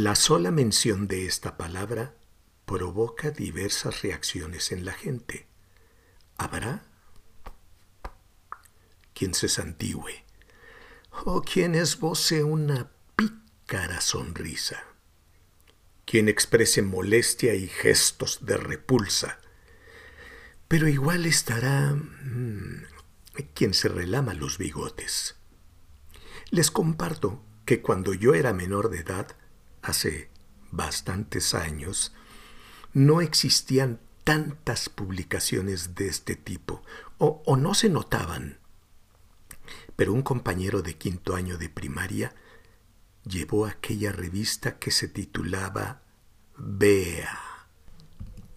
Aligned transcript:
La 0.00 0.14
sola 0.14 0.52
mención 0.52 1.08
de 1.08 1.26
esta 1.26 1.56
palabra 1.56 2.14
provoca 2.66 3.32
diversas 3.32 4.02
reacciones 4.02 4.70
en 4.70 4.84
la 4.84 4.92
gente. 4.92 5.48
¿Habrá 6.36 6.84
quien 9.12 9.34
se 9.34 9.48
santigüe 9.48 10.24
o 11.24 11.42
quien 11.42 11.74
esboce 11.74 12.44
una 12.44 12.92
pícara 13.16 14.00
sonrisa? 14.00 14.84
Quien 16.04 16.28
exprese 16.28 16.80
molestia 16.80 17.56
y 17.56 17.66
gestos 17.66 18.46
de 18.46 18.56
repulsa. 18.56 19.40
Pero 20.68 20.86
igual 20.86 21.26
estará 21.26 21.90
mmm, 21.90 22.84
quien 23.52 23.74
se 23.74 23.88
relama 23.88 24.32
los 24.34 24.58
bigotes. 24.58 25.34
Les 26.50 26.70
comparto 26.70 27.42
que 27.64 27.82
cuando 27.82 28.14
yo 28.14 28.34
era 28.34 28.52
menor 28.52 28.90
de 28.90 29.00
edad, 29.00 29.36
hace 29.82 30.30
bastantes 30.70 31.54
años, 31.54 32.12
no 32.92 33.20
existían 33.20 34.00
tantas 34.24 34.88
publicaciones 34.88 35.94
de 35.94 36.08
este 36.08 36.36
tipo, 36.36 36.82
o, 37.18 37.42
o, 37.46 37.56
no 37.56 37.74
se 37.74 37.88
notaban. 37.88 38.58
Pero 39.96 40.12
un 40.12 40.22
compañero 40.22 40.82
de 40.82 40.94
quinto 40.94 41.34
año 41.34 41.58
de 41.58 41.68
primaria 41.68 42.34
llevó 43.24 43.66
aquella 43.66 44.12
revista 44.12 44.78
que 44.78 44.90
se 44.90 45.08
titulaba 45.08 46.02
Bea, 46.56 47.38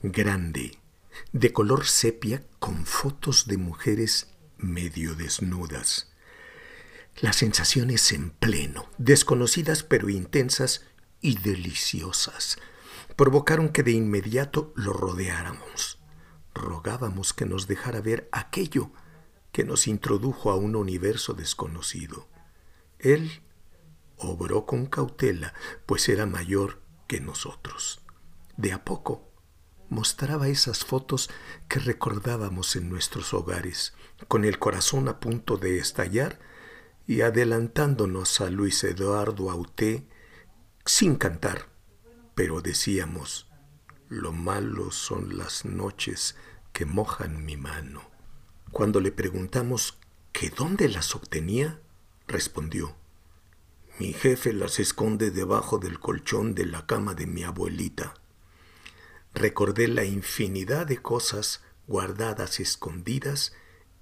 grande, 0.02 0.78
de 1.32 1.54
color 1.54 1.86
sepia 1.86 2.44
con 2.60 2.86
fotos 2.86 3.48
de 3.48 3.58
mujeres 3.58 4.28
medio 4.58 5.16
desnudas. 5.16 6.12
Las 7.20 7.38
sensaciones 7.38 8.12
en 8.12 8.32
pleno, 8.32 8.90
desconocidas 8.98 9.84
pero 9.84 10.10
intensas 10.10 10.86
y 11.22 11.38
deliciosas, 11.38 12.58
provocaron 13.16 13.70
que 13.70 13.84
de 13.84 13.92
inmediato 13.92 14.74
lo 14.76 14.94
rodeáramos. 14.94 16.00
Rogábamos 16.54 17.34
que 17.34 17.46
nos 17.46 17.68
dejara 17.68 18.02
ver 18.02 18.28
aquello 18.32 18.92
que 19.52 19.64
nos 19.64 19.88
introdujo 19.88 20.52
a 20.52 20.56
un 20.56 20.76
universo 20.76 21.34
desconocido. 21.34 22.28
Él 23.00 23.42
obró 24.18 24.66
con 24.66 24.86
cautela, 24.86 25.54
pues 25.86 26.10
era 26.10 26.26
mayor 26.26 26.82
que 27.08 27.20
nosotros. 27.20 28.02
De 28.58 28.74
a 28.74 28.84
poco 28.84 29.28
mostraba 29.90 30.48
esas 30.48 30.86
fotos 30.86 31.30
que 31.68 31.80
recordábamos 31.80 32.76
en 32.76 32.90
nuestros 32.90 33.34
hogares, 33.34 33.94
con 34.28 34.46
el 34.46 34.58
corazón 34.58 35.10
a 35.10 35.20
punto 35.20 35.58
de 35.58 35.80
estallar 35.80 36.40
y 37.08 37.22
adelantándonos 37.22 38.40
a 38.40 38.50
Luis 38.50 38.84
Eduardo 38.86 39.52
Auté 39.52 40.08
sin 40.86 41.16
cantar, 41.16 41.68
pero 42.36 42.62
decíamos, 42.62 43.48
lo 44.10 44.32
malo 44.32 44.92
son 44.92 45.38
las 45.38 45.66
noches 45.66 46.36
que 46.74 46.86
mojan 46.86 47.46
mi 47.46 47.58
mano. 47.58 48.10
Cuando 48.72 49.00
le 49.00 49.12
preguntamos 49.12 50.00
que 50.32 50.50
dónde 50.50 50.90
las 50.90 51.16
obtenía, 51.16 51.80
respondió, 52.28 52.96
mi 54.00 54.14
jefe 54.14 54.54
las 54.54 54.80
esconde 54.80 55.32
debajo 55.32 55.78
del 55.78 56.00
colchón 56.00 56.56
de 56.56 56.66
la 56.66 56.86
cama 56.88 57.14
de 57.14 57.28
mi 57.28 57.44
abuelita. 57.44 58.16
Recordé 59.34 59.88
la 59.88 60.06
infinidad 60.06 60.88
de 60.88 61.02
cosas 61.02 61.62
guardadas 61.88 62.60
escondidas 62.60 63.54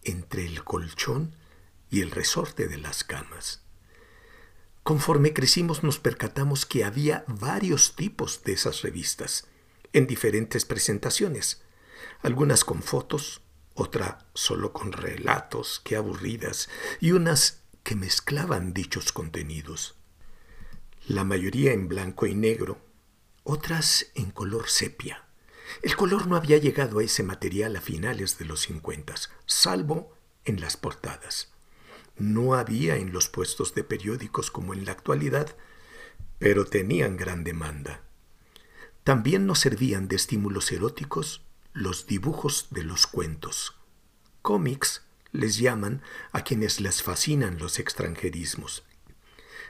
entre 0.04 0.46
el 0.46 0.64
colchón 0.64 1.36
y 1.90 2.02
el 2.02 2.12
resorte 2.12 2.68
de 2.68 2.78
las 2.78 3.04
camas. 3.04 3.64
Conforme 4.90 5.34
crecimos 5.34 5.84
nos 5.84 6.00
percatamos 6.00 6.66
que 6.66 6.84
había 6.84 7.24
varios 7.28 7.96
tipos 7.96 8.42
de 8.44 8.54
esas 8.54 8.82
revistas, 8.82 9.46
en 9.94 10.08
diferentes 10.08 10.66
presentaciones, 10.66 11.62
algunas 12.24 12.66
con 12.66 12.82
fotos, 12.82 13.42
otra 13.76 14.26
solo 14.34 14.74
con 14.74 14.92
relatos, 14.92 15.80
que 15.84 15.96
aburridas, 15.96 16.70
y 17.00 17.12
unas 17.12 17.62
que 17.84 17.94
mezclaban 17.94 18.74
dichos 18.74 19.12
contenidos. 19.12 19.96
La 21.06 21.24
mayoría 21.24 21.72
en 21.72 21.88
blanco 21.88 22.26
y 22.26 22.34
negro, 22.34 22.80
otras 23.44 24.08
en 24.16 24.32
color 24.32 24.72
sepia. 24.72 25.24
El 25.84 25.96
color 25.98 26.26
no 26.26 26.36
había 26.36 26.58
llegado 26.58 26.98
a 26.98 27.04
ese 27.04 27.22
material 27.22 27.76
a 27.76 27.82
finales 27.82 28.40
de 28.40 28.46
los 28.46 28.62
cincuentas, 28.66 29.30
salvo 29.46 30.16
en 30.46 30.60
las 30.60 30.78
portadas. 30.78 31.52
No 32.20 32.54
había 32.54 32.98
en 32.98 33.14
los 33.14 33.30
puestos 33.30 33.74
de 33.74 33.84
periódicos 33.84 34.52
como 34.52 34.74
en 34.74 34.86
la 34.86 34.92
actualidad, 34.92 35.56
pero 36.38 36.66
tenían 36.66 37.18
gran 37.18 37.44
demanda. 37.44 38.04
También 39.04 39.46
nos 39.46 39.60
servían 39.60 40.08
de 40.08 40.18
estímulos 40.18 40.72
eróticos 40.72 41.44
los 41.74 42.06
dibujos 42.08 42.68
de 42.72 42.84
los 42.84 43.08
cuentos. 43.08 43.76
Cómics 44.42 45.04
les 45.32 45.58
llaman 45.58 46.02
a 46.32 46.44
quienes 46.44 46.82
les 46.82 47.02
fascinan 47.04 47.58
los 47.58 47.80
extranjerismos. 47.80 48.84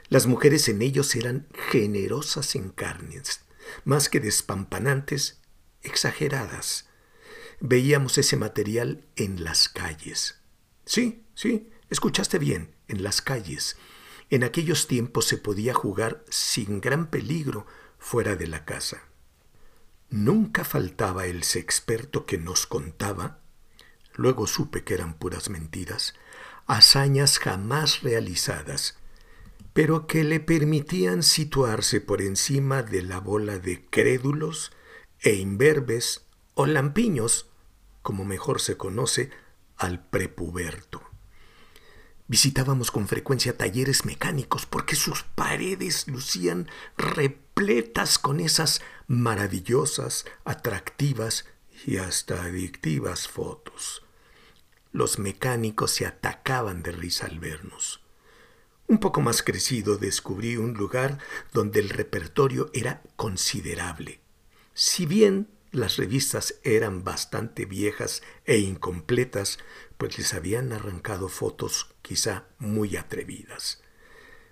Las 0.08 0.26
mujeres 0.26 0.68
en 0.68 0.82
ellos 0.82 1.14
eran 1.14 1.46
generosas 1.70 2.56
en 2.56 2.70
carnes, 2.70 3.42
más 3.84 4.08
que 4.08 4.18
despampanantes, 4.18 5.40
exageradas. 5.82 6.88
Veíamos 7.60 8.18
ese 8.18 8.36
material 8.36 9.04
en 9.16 9.44
las 9.44 9.68
calles. 9.68 10.40
Sí, 10.84 11.24
sí, 11.34 11.70
escuchaste 11.90 12.38
bien, 12.38 12.74
en 12.88 13.02
las 13.02 13.20
calles. 13.20 13.76
En 14.30 14.44
aquellos 14.44 14.86
tiempos 14.86 15.26
se 15.26 15.36
podía 15.36 15.74
jugar 15.74 16.24
sin 16.30 16.80
gran 16.80 17.08
peligro 17.08 17.66
fuera 17.98 18.36
de 18.36 18.46
la 18.46 18.64
casa. 18.64 19.02
Nunca 20.08 20.64
faltaba 20.64 21.26
el 21.26 21.44
sexperto 21.44 22.26
que 22.26 22.38
nos 22.38 22.66
contaba, 22.66 23.40
luego 24.14 24.46
supe 24.46 24.82
que 24.82 24.94
eran 24.94 25.14
puras 25.14 25.50
mentiras, 25.50 26.14
hazañas 26.66 27.38
jamás 27.38 28.02
realizadas, 28.02 28.98
pero 29.72 30.06
que 30.06 30.24
le 30.24 30.40
permitían 30.40 31.22
situarse 31.22 32.00
por 32.00 32.22
encima 32.22 32.82
de 32.82 33.02
la 33.02 33.20
bola 33.20 33.58
de 33.58 33.84
crédulos 33.86 34.72
e 35.20 35.34
imberbes 35.34 36.26
o 36.54 36.66
lampiños, 36.66 37.48
como 38.02 38.24
mejor 38.24 38.60
se 38.60 38.76
conoce, 38.76 39.30
al 39.76 40.04
prepuberto. 40.04 41.09
Visitábamos 42.30 42.92
con 42.92 43.08
frecuencia 43.08 43.56
talleres 43.56 44.04
mecánicos 44.04 44.64
porque 44.64 44.94
sus 44.94 45.24
paredes 45.24 46.06
lucían 46.06 46.68
repletas 46.96 48.20
con 48.20 48.38
esas 48.38 48.82
maravillosas, 49.08 50.26
atractivas 50.44 51.44
y 51.84 51.96
hasta 51.96 52.44
adictivas 52.44 53.26
fotos. 53.26 54.04
Los 54.92 55.18
mecánicos 55.18 55.90
se 55.90 56.06
atacaban 56.06 56.84
de 56.84 56.92
risa 56.92 57.26
al 57.26 57.40
vernos. 57.40 58.00
Un 58.86 59.00
poco 59.00 59.22
más 59.22 59.42
crecido 59.42 59.96
descubrí 59.96 60.56
un 60.56 60.74
lugar 60.74 61.18
donde 61.52 61.80
el 61.80 61.88
repertorio 61.88 62.70
era 62.72 63.02
considerable. 63.16 64.20
Si 64.72 65.04
bien 65.04 65.48
las 65.72 65.96
revistas 65.96 66.56
eran 66.64 67.04
bastante 67.04 67.64
viejas 67.64 68.22
e 68.44 68.58
incompletas, 68.58 69.58
pues 69.98 70.18
les 70.18 70.34
habían 70.34 70.72
arrancado 70.72 71.28
fotos 71.28 71.94
quizá 72.02 72.46
muy 72.58 72.96
atrevidas. 72.96 73.80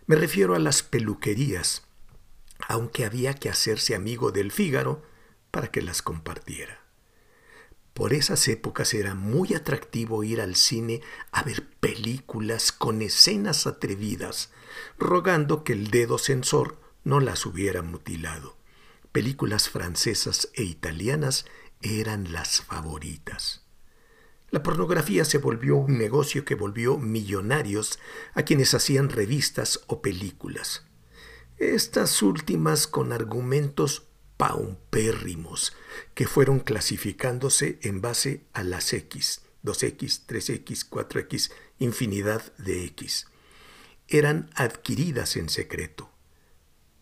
Me 0.06 0.16
refiero 0.16 0.54
a 0.54 0.58
las 0.58 0.82
peluquerías, 0.82 1.82
aunque 2.68 3.04
había 3.04 3.34
que 3.34 3.48
hacerse 3.48 3.94
amigo 3.94 4.30
del 4.30 4.52
Fígaro 4.52 5.02
para 5.50 5.68
que 5.68 5.82
las 5.82 6.02
compartiera. 6.02 6.82
Por 7.94 8.12
esas 8.12 8.46
épocas 8.46 8.94
era 8.94 9.14
muy 9.14 9.54
atractivo 9.54 10.22
ir 10.22 10.40
al 10.40 10.54
cine 10.54 11.00
a 11.32 11.42
ver 11.42 11.66
películas 11.80 12.70
con 12.70 13.02
escenas 13.02 13.66
atrevidas, 13.66 14.52
rogando 14.98 15.64
que 15.64 15.72
el 15.72 15.90
dedo 15.90 16.18
censor 16.18 16.78
no 17.02 17.18
las 17.18 17.44
hubiera 17.44 17.82
mutilado 17.82 18.57
películas 19.18 19.68
francesas 19.68 20.48
e 20.54 20.62
italianas 20.62 21.44
eran 21.82 22.32
las 22.32 22.60
favoritas. 22.60 23.64
La 24.50 24.62
pornografía 24.62 25.24
se 25.24 25.38
volvió 25.38 25.74
un 25.74 25.98
negocio 25.98 26.44
que 26.44 26.54
volvió 26.54 26.98
millonarios 26.98 27.98
a 28.34 28.44
quienes 28.44 28.74
hacían 28.74 29.08
revistas 29.08 29.80
o 29.88 30.02
películas. 30.02 30.84
Estas 31.56 32.22
últimas 32.22 32.86
con 32.86 33.12
argumentos 33.12 34.06
paupérrimos 34.36 35.74
que 36.14 36.28
fueron 36.28 36.60
clasificándose 36.60 37.80
en 37.82 38.00
base 38.00 38.44
a 38.52 38.62
las 38.62 38.92
X, 38.92 39.40
2X, 39.64 40.26
3X, 40.28 40.88
4X, 40.88 41.50
infinidad 41.80 42.56
de 42.56 42.84
X. 42.84 43.26
Eran 44.06 44.48
adquiridas 44.54 45.34
en 45.34 45.48
secreto 45.48 46.08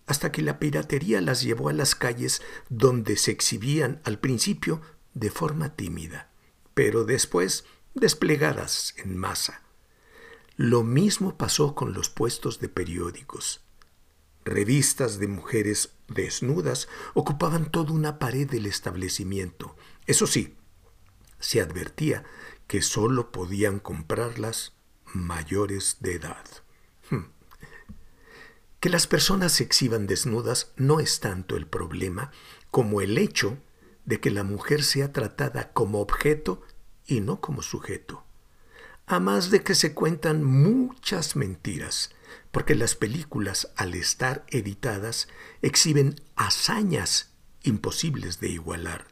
hasta 0.07 0.33
que 0.33 0.43
la 0.43 0.59
piratería 0.59 1.21
las 1.21 1.43
llevó 1.43 1.69
a 1.69 1.73
las 1.73 1.95
calles 1.95 2.43
donde 2.69 3.17
se 3.17 3.33
exhibían 3.33 4.01
al 4.05 4.19
principio 4.19 4.81
de 5.15 5.31
forma 5.31 5.75
tímida, 5.75 6.31
pero 6.75 7.05
después 7.05 7.65
desplegadas 7.95 8.95
en 8.99 9.17
masa. 9.17 9.63
Lo 10.57 10.85
mismo 10.85 11.37
pasó 11.37 11.75
con 11.75 11.93
los 11.93 12.09
puestos 12.09 12.61
de 12.61 12.69
periódicos. 12.69 13.63
Revistas 14.45 15.19
de 15.19 15.27
mujeres 15.27 15.95
desnudas 16.09 16.89
ocupaban 17.15 17.71
toda 17.71 17.93
una 17.93 18.19
pared 18.19 18.49
del 18.49 18.67
establecimiento. 18.67 19.77
Eso 20.07 20.27
sí, 20.27 20.57
se 21.41 21.61
advertía 21.61 22.25
que 22.67 22.81
sólo 22.81 23.33
podían 23.33 23.81
comprarlas 23.81 24.73
mayores 25.13 25.97
de 26.01 26.15
edad. 26.15 26.45
Que 28.87 28.91
las 28.91 29.09
personas 29.09 29.51
se 29.51 29.65
exhiban 29.65 30.07
desnudas 30.07 30.71
no 30.77 31.01
es 31.01 31.19
tanto 31.19 31.57
el 31.57 31.67
problema 31.67 32.31
como 32.71 33.01
el 33.01 33.19
hecho 33.19 33.59
de 34.05 34.21
que 34.21 34.31
la 34.31 34.45
mujer 34.45 34.85
sea 34.85 35.13
tratada 35.13 35.73
como 35.73 36.01
objeto 36.01 36.63
y 37.05 37.21
no 37.21 37.41
como 37.41 37.63
sujeto. 37.63 38.23
A 39.05 39.19
más 39.19 39.51
de 39.51 39.65
que 39.65 39.75
se 39.75 39.93
cuentan 39.93 40.45
muchas 40.45 41.35
mentiras, 41.35 42.11
porque 42.53 42.77
las 42.77 42.95
películas, 42.95 43.73
al 43.75 43.97
estar 43.97 44.47
editadas, 44.51 45.27
exhiben 45.63 46.21
hazañas 46.37 47.33
imposibles 47.65 48.39
de 48.39 48.51
igualar. 48.51 49.09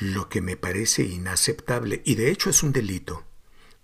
Lo 0.00 0.30
que 0.30 0.40
me 0.40 0.56
parece 0.56 1.02
inaceptable, 1.02 2.00
y 2.06 2.14
de 2.14 2.30
hecho 2.30 2.48
es 2.48 2.62
un 2.62 2.72
delito, 2.72 3.26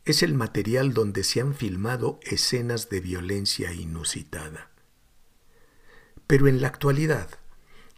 es 0.06 0.22
el 0.22 0.32
material 0.32 0.94
donde 0.94 1.24
se 1.24 1.42
han 1.42 1.54
filmado 1.54 2.20
escenas 2.22 2.88
de 2.88 3.00
violencia 3.02 3.70
inusitada. 3.74 4.70
Pero 6.26 6.48
en 6.48 6.60
la 6.60 6.68
actualidad, 6.68 7.28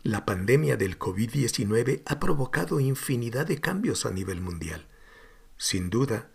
la 0.02 0.24
pandemia 0.24 0.76
del 0.76 0.98
COVID-19 0.98 2.02
ha 2.06 2.20
provocado 2.20 2.80
infinidad 2.80 3.46
de 3.46 3.60
cambios 3.60 4.06
a 4.06 4.10
nivel 4.10 4.40
mundial. 4.40 4.86
Sin 5.56 5.90
duda, 5.90 6.30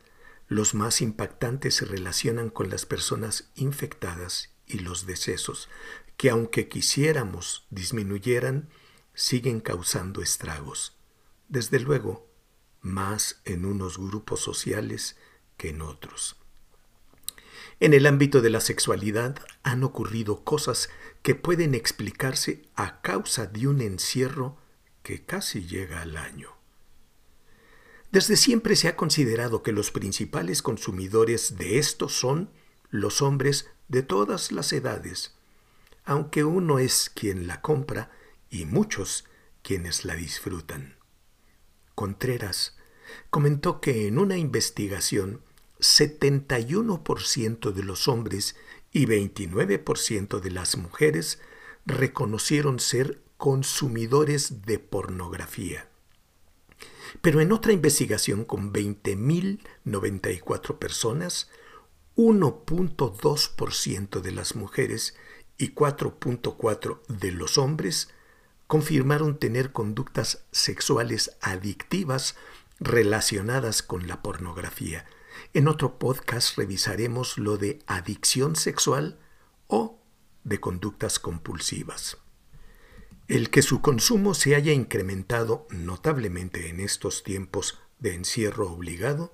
los 0.47 0.73
más 0.73 1.01
impactantes 1.01 1.75
se 1.75 1.85
relacionan 1.85 2.49
con 2.49 2.69
las 2.69 2.85
personas 2.85 3.51
infectadas 3.55 4.53
y 4.67 4.79
los 4.79 5.05
decesos, 5.05 5.69
que 6.17 6.29
aunque 6.29 6.67
quisiéramos 6.67 7.65
disminuyeran, 7.69 8.69
siguen 9.13 9.61
causando 9.61 10.21
estragos. 10.21 10.97
Desde 11.47 11.79
luego, 11.79 12.29
más 12.81 13.41
en 13.45 13.65
unos 13.65 13.97
grupos 13.97 14.41
sociales 14.41 15.17
que 15.57 15.69
en 15.69 15.81
otros. 15.81 16.40
En 17.81 17.95
el 17.95 18.05
ámbito 18.05 18.41
de 18.41 18.51
la 18.51 18.61
sexualidad 18.61 19.37
han 19.63 19.83
ocurrido 19.83 20.43
cosas 20.43 20.91
que 21.23 21.33
pueden 21.33 21.73
explicarse 21.73 22.61
a 22.75 23.01
causa 23.01 23.47
de 23.47 23.67
un 23.67 23.81
encierro 23.81 24.55
que 25.01 25.25
casi 25.25 25.65
llega 25.65 26.03
al 26.03 26.15
año. 26.15 26.51
Desde 28.11 28.37
siempre 28.37 28.75
se 28.75 28.87
ha 28.87 28.95
considerado 28.95 29.63
que 29.63 29.71
los 29.71 29.89
principales 29.89 30.61
consumidores 30.61 31.57
de 31.57 31.79
esto 31.79 32.07
son 32.07 32.51
los 32.91 33.23
hombres 33.23 33.71
de 33.87 34.03
todas 34.03 34.51
las 34.51 34.73
edades, 34.73 35.33
aunque 36.05 36.43
uno 36.43 36.77
es 36.77 37.09
quien 37.09 37.47
la 37.47 37.61
compra 37.61 38.11
y 38.51 38.65
muchos 38.65 39.25
quienes 39.63 40.05
la 40.05 40.13
disfrutan. 40.13 40.97
Contreras 41.95 42.77
comentó 43.31 43.81
que 43.81 44.05
en 44.05 44.19
una 44.19 44.37
investigación 44.37 45.41
71% 45.81 47.73
de 47.73 47.83
los 47.83 48.07
hombres 48.07 48.55
y 48.93 49.05
29% 49.05 50.39
de 50.39 50.51
las 50.51 50.77
mujeres 50.77 51.41
reconocieron 51.85 52.79
ser 52.79 53.21
consumidores 53.37 54.65
de 54.65 54.79
pornografía. 54.79 55.89
Pero 57.21 57.41
en 57.41 57.51
otra 57.51 57.73
investigación 57.73 58.45
con 58.45 58.71
20.094 58.71 60.77
personas, 60.77 61.49
1.2% 62.15 64.21
de 64.21 64.31
las 64.31 64.55
mujeres 64.55 65.17
y 65.57 65.73
4.4% 65.73 67.01
de 67.07 67.31
los 67.31 67.57
hombres 67.57 68.09
confirmaron 68.67 69.37
tener 69.37 69.73
conductas 69.73 70.45
sexuales 70.51 71.35
adictivas 71.41 72.37
relacionadas 72.79 73.83
con 73.83 74.07
la 74.07 74.21
pornografía, 74.21 75.05
en 75.53 75.67
otro 75.67 75.99
podcast 75.99 76.57
revisaremos 76.57 77.37
lo 77.37 77.57
de 77.57 77.79
adicción 77.87 78.55
sexual 78.55 79.19
o 79.67 79.99
de 80.43 80.59
conductas 80.59 81.19
compulsivas. 81.19 82.17
El 83.27 83.49
que 83.49 83.61
su 83.61 83.81
consumo 83.81 84.33
se 84.33 84.55
haya 84.55 84.73
incrementado 84.73 85.67
notablemente 85.69 86.69
en 86.69 86.79
estos 86.79 87.23
tiempos 87.23 87.79
de 87.99 88.15
encierro 88.15 88.71
obligado 88.71 89.33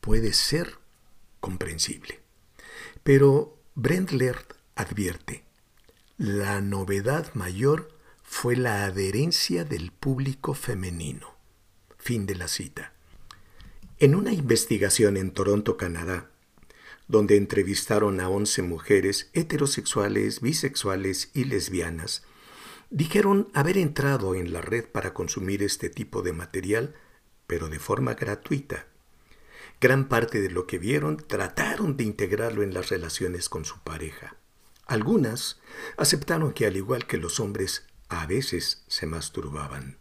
puede 0.00 0.32
ser 0.32 0.78
comprensible. 1.40 2.20
Pero 3.02 3.58
Brendler 3.74 4.36
advierte, 4.74 5.44
la 6.16 6.60
novedad 6.60 7.32
mayor 7.34 7.96
fue 8.22 8.56
la 8.56 8.84
adherencia 8.84 9.64
del 9.64 9.92
público 9.92 10.54
femenino. 10.54 11.36
Fin 11.98 12.26
de 12.26 12.34
la 12.34 12.48
cita. 12.48 12.93
En 14.04 14.14
una 14.14 14.34
investigación 14.34 15.16
en 15.16 15.30
Toronto, 15.30 15.78
Canadá, 15.78 16.28
donde 17.08 17.38
entrevistaron 17.38 18.20
a 18.20 18.28
11 18.28 18.60
mujeres 18.60 19.30
heterosexuales, 19.32 20.42
bisexuales 20.42 21.30
y 21.32 21.44
lesbianas, 21.44 22.22
dijeron 22.90 23.48
haber 23.54 23.78
entrado 23.78 24.34
en 24.34 24.52
la 24.52 24.60
red 24.60 24.84
para 24.84 25.14
consumir 25.14 25.62
este 25.62 25.88
tipo 25.88 26.20
de 26.20 26.34
material, 26.34 26.94
pero 27.46 27.70
de 27.70 27.78
forma 27.78 28.12
gratuita. 28.12 28.88
Gran 29.80 30.06
parte 30.10 30.42
de 30.42 30.50
lo 30.50 30.66
que 30.66 30.76
vieron 30.76 31.16
trataron 31.16 31.96
de 31.96 32.04
integrarlo 32.04 32.62
en 32.62 32.74
las 32.74 32.90
relaciones 32.90 33.48
con 33.48 33.64
su 33.64 33.78
pareja. 33.84 34.36
Algunas 34.84 35.62
aceptaron 35.96 36.52
que 36.52 36.66
al 36.66 36.76
igual 36.76 37.06
que 37.06 37.16
los 37.16 37.40
hombres, 37.40 37.86
a 38.10 38.26
veces 38.26 38.84
se 38.86 39.06
masturbaban. 39.06 39.96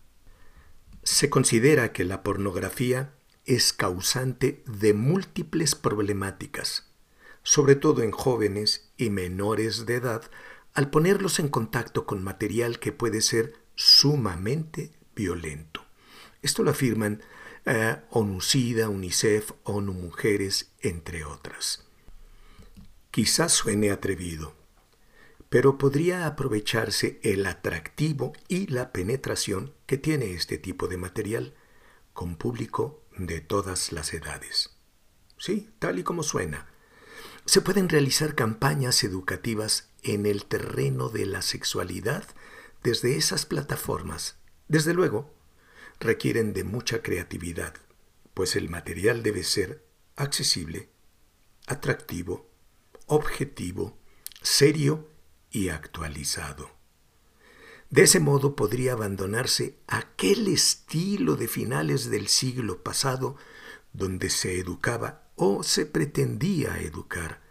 Se 1.04 1.30
considera 1.30 1.94
que 1.94 2.04
la 2.04 2.22
pornografía 2.22 3.14
es 3.46 3.74
causante 3.74 4.64
de 4.66 4.94
múltiples 4.94 5.76
problemáticas, 5.76 6.90
sobre 7.44 7.76
todo 7.76 8.04
en 8.04 8.12
jóvenes 8.12 8.92
y 8.98 9.10
menores 9.10 9.86
de 9.86 9.96
edad, 9.96 10.24
al 10.74 10.90
ponerlos 10.90 11.40
en 11.40 11.50
contacto 11.50 12.06
con 12.06 12.24
material 12.24 12.80
que 12.80 12.92
puede 12.92 13.22
ser 13.22 13.54
sumamente 13.76 14.92
violento. 15.16 15.86
Esto 16.42 16.64
lo 16.64 16.72
afirman 16.72 17.22
eh, 17.66 17.98
ONU-SIDA, 18.10 18.90
UNICEF, 18.90 19.52
ONU 19.64 19.94
Mujeres, 19.94 20.72
entre 20.82 21.24
otras. 21.26 21.86
Quizás 23.12 23.54
suene 23.54 23.92
atrevido, 23.92 24.56
pero 25.50 25.78
podría 25.78 26.26
aprovecharse 26.26 27.20
el 27.24 27.46
atractivo 27.46 28.34
y 28.48 28.68
la 28.68 28.92
penetración 28.92 29.74
que 29.86 29.98
tiene 29.98 30.34
este 30.34 30.58
tipo 30.58 30.88
de 30.88 30.98
material 30.98 31.54
con 32.14 32.36
público 32.36 33.03
de 33.18 33.42
todas 33.42 33.92
las 33.92 34.14
edades. 34.14 34.72
Sí, 35.38 35.70
tal 35.80 36.00
y 36.00 36.04
como 36.04 36.24
suena. 36.24 36.68
Se 37.46 37.62
pueden 37.62 37.90
realizar 37.90 38.36
campañas 38.36 39.04
educativas 39.04 39.90
en 40.02 40.26
el 40.26 40.46
terreno 40.46 41.10
de 41.10 41.26
la 41.26 41.42
sexualidad 41.42 42.26
desde 42.84 43.18
esas 43.18 43.46
plataformas. 43.46 44.38
Desde 44.68 44.94
luego, 44.94 45.34
requieren 46.00 46.54
de 46.54 46.64
mucha 46.64 47.02
creatividad, 47.02 47.74
pues 48.34 48.56
el 48.56 48.70
material 48.70 49.24
debe 49.24 49.44
ser 49.44 49.86
accesible, 50.16 50.90
atractivo, 51.68 52.50
objetivo, 53.08 53.98
serio 54.42 55.10
y 55.52 55.70
actualizado. 55.70 56.83
De 57.94 58.02
ese 58.02 58.20
modo 58.20 58.56
podría 58.56 58.94
abandonarse 58.94 59.78
aquel 59.86 60.48
estilo 60.48 61.36
de 61.36 61.48
finales 61.48 62.10
del 62.10 62.28
siglo 62.28 62.82
pasado 62.82 63.38
donde 63.92 64.32
se 64.32 64.58
educaba 64.58 65.28
o 65.36 65.62
se 65.62 65.86
pretendía 65.86 66.80
educar, 66.80 67.44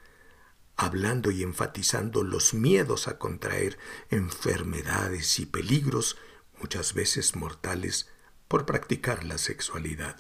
hablando 0.75 1.31
y 1.31 1.45
enfatizando 1.45 2.25
los 2.25 2.55
miedos 2.55 3.07
a 3.07 3.19
contraer 3.21 3.79
enfermedades 4.11 5.39
y 5.39 5.47
peligros 5.47 6.17
muchas 6.61 6.93
veces 6.93 7.37
mortales 7.37 8.09
por 8.49 8.67
practicar 8.67 9.23
la 9.23 9.39
sexualidad. 9.39 10.17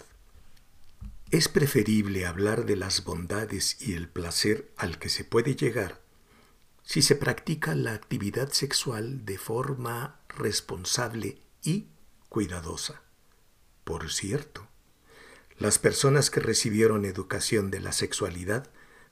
Es 1.32 1.48
preferible 1.48 2.26
hablar 2.26 2.64
de 2.64 2.76
las 2.76 3.02
bondades 3.02 3.76
y 3.80 3.94
el 3.94 4.08
placer 4.08 4.72
al 4.76 5.00
que 5.00 5.08
se 5.08 5.24
puede 5.24 5.56
llegar 5.56 6.01
si 6.82 7.02
se 7.02 7.16
practica 7.16 7.74
la 7.74 7.92
actividad 7.92 8.50
sexual 8.50 9.24
de 9.24 9.38
forma 9.38 10.20
responsable 10.28 11.42
y 11.62 11.86
cuidadosa. 12.28 13.02
Por 13.84 14.10
cierto, 14.10 14.68
las 15.58 15.78
personas 15.78 16.30
que 16.30 16.40
recibieron 16.40 17.04
educación 17.04 17.70
de 17.70 17.80
la 17.80 17.92
sexualidad, 17.92 18.68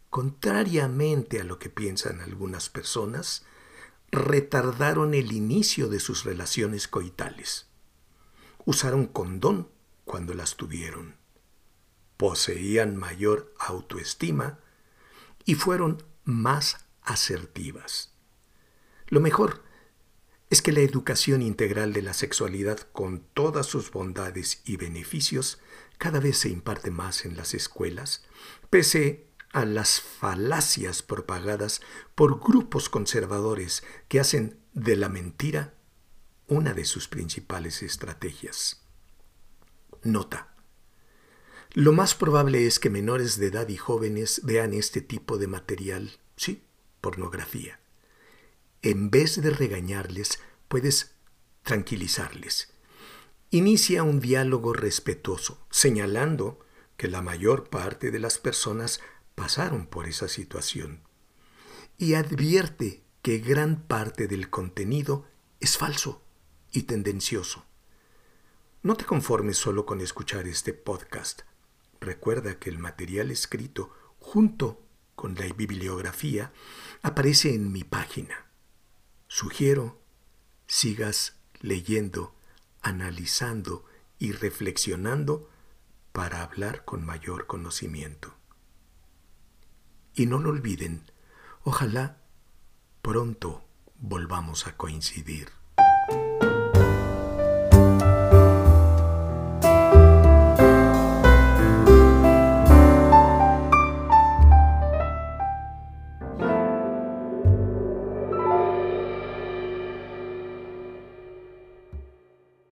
contrariamente 0.08 1.40
a 1.40 1.44
lo 1.44 1.58
que 1.58 1.70
piensan 1.70 2.20
algunas 2.20 2.68
personas, 2.68 3.44
retardaron 4.10 5.14
el 5.14 5.32
inicio 5.32 5.88
de 5.88 6.00
sus 6.00 6.24
relaciones 6.24 6.88
coitales. 6.88 7.68
Usaron 8.64 9.06
condón 9.06 9.68
cuando 10.04 10.34
las 10.34 10.56
tuvieron. 10.56 11.14
Poseían 12.16 12.96
mayor 12.96 13.54
autoestima 13.58 14.58
y 15.44 15.54
fueron 15.54 16.02
más 16.24 16.84
asertivas. 17.10 18.14
Lo 19.08 19.20
mejor 19.20 19.64
es 20.48 20.62
que 20.62 20.72
la 20.72 20.80
educación 20.80 21.42
integral 21.42 21.92
de 21.92 22.02
la 22.02 22.14
sexualidad, 22.14 22.78
con 22.92 23.24
todas 23.34 23.66
sus 23.66 23.90
bondades 23.90 24.62
y 24.64 24.76
beneficios, 24.76 25.60
cada 25.98 26.20
vez 26.20 26.38
se 26.38 26.48
imparte 26.48 26.90
más 26.90 27.24
en 27.24 27.36
las 27.36 27.54
escuelas, 27.54 28.24
pese 28.68 29.28
a 29.52 29.64
las 29.64 30.00
falacias 30.00 31.02
propagadas 31.02 31.80
por 32.14 32.40
grupos 32.40 32.88
conservadores 32.88 33.82
que 34.08 34.20
hacen 34.20 34.60
de 34.72 34.96
la 34.96 35.08
mentira 35.08 35.74
una 36.46 36.72
de 36.74 36.84
sus 36.84 37.06
principales 37.08 37.82
estrategias. 37.82 38.82
Nota. 40.02 40.54
Lo 41.72 41.92
más 41.92 42.14
probable 42.14 42.66
es 42.66 42.80
que 42.80 42.90
menores 42.90 43.38
de 43.38 43.46
edad 43.46 43.68
y 43.68 43.76
jóvenes 43.76 44.40
vean 44.44 44.72
este 44.74 45.00
tipo 45.00 45.38
de 45.38 45.46
material, 45.46 46.18
sí, 46.36 46.64
pornografía 47.00 47.80
en 48.82 49.10
vez 49.10 49.40
de 49.40 49.50
regañarles, 49.50 50.40
puedes 50.68 51.14
tranquilizarles. 51.62 52.72
Inicia 53.50 54.02
un 54.02 54.20
diálogo 54.20 54.72
respetuoso, 54.72 55.66
señalando 55.70 56.60
que 56.96 57.08
la 57.08 57.20
mayor 57.20 57.68
parte 57.68 58.10
de 58.10 58.18
las 58.18 58.38
personas 58.38 59.00
pasaron 59.34 59.86
por 59.86 60.06
esa 60.06 60.28
situación. 60.28 61.02
Y 61.98 62.14
advierte 62.14 63.02
que 63.22 63.38
gran 63.38 63.82
parte 63.82 64.28
del 64.28 64.48
contenido 64.48 65.26
es 65.60 65.76
falso 65.76 66.22
y 66.72 66.84
tendencioso. 66.84 67.66
No 68.82 68.94
te 68.94 69.04
conformes 69.04 69.58
solo 69.58 69.84
con 69.84 70.00
escuchar 70.00 70.46
este 70.46 70.72
podcast. 70.72 71.42
Recuerda 72.00 72.58
que 72.58 72.70
el 72.70 72.78
material 72.78 73.30
escrito 73.30 73.90
junto 74.18 74.82
con 75.20 75.34
la 75.34 75.44
bibliografía 75.52 76.50
aparece 77.02 77.54
en 77.54 77.70
mi 77.72 77.84
página 77.84 78.46
Sugiero 79.28 80.00
sigas 80.66 81.36
leyendo, 81.60 82.34
analizando 82.80 83.84
y 84.18 84.32
reflexionando 84.32 85.50
para 86.12 86.42
hablar 86.42 86.86
con 86.86 87.04
mayor 87.04 87.46
conocimiento. 87.46 88.34
Y 90.14 90.24
no 90.24 90.38
lo 90.38 90.48
olviden, 90.48 91.12
ojalá 91.64 92.16
pronto 93.02 93.62
volvamos 93.98 94.66
a 94.66 94.78
coincidir. 94.78 95.59